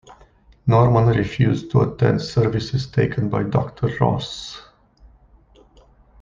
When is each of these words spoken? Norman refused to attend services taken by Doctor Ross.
Norman 0.65 1.15
refused 1.15 1.69
to 1.69 1.81
attend 1.81 2.19
services 2.19 2.87
taken 2.87 3.29
by 3.29 3.43
Doctor 3.43 3.87
Ross. 3.99 4.59